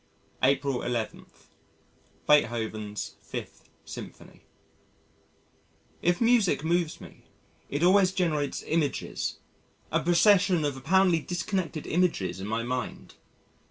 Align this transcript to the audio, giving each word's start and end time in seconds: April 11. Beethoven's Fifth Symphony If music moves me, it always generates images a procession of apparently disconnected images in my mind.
April 0.41 0.81
11. 0.81 1.27
Beethoven's 2.27 3.17
Fifth 3.21 3.69
Symphony 3.85 4.41
If 6.01 6.19
music 6.19 6.63
moves 6.63 6.99
me, 6.99 7.25
it 7.69 7.83
always 7.83 8.11
generates 8.11 8.63
images 8.65 9.37
a 9.91 9.99
procession 10.01 10.65
of 10.65 10.75
apparently 10.75 11.19
disconnected 11.19 11.85
images 11.85 12.41
in 12.41 12.47
my 12.47 12.63
mind. 12.63 13.13